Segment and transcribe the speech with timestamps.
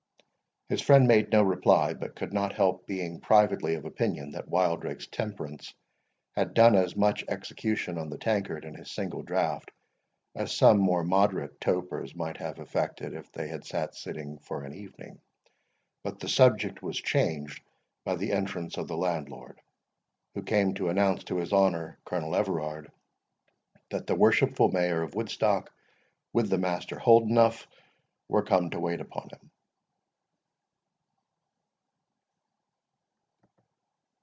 [0.69, 5.05] His friend made no reply, but could not help being privately of opinion that Wildrake's
[5.07, 5.73] temperance
[6.33, 9.69] had done as much execution on the tankard in his single draught,
[10.33, 14.73] as some more moderate topers might have effected if they had sat sipping for an
[14.73, 15.19] evening.
[16.03, 17.61] But the subject was changed
[18.05, 19.59] by the entrance of the landlord,
[20.35, 22.89] who came to announce to his honour Colonel Everard,
[23.89, 25.73] that the worshipful Mayor of Woodstock,
[26.31, 26.61] with the Rev.
[26.61, 27.67] Master Holdenough,
[28.29, 29.51] were come to wait upon him.